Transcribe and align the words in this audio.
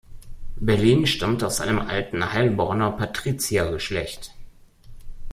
Berlin 0.55 1.05
stammt 1.05 1.43
aus 1.43 1.61
einem 1.61 1.77
alten 1.77 2.33
Heilbronner 2.33 2.89
Patriziergeschlecht. 2.93 4.33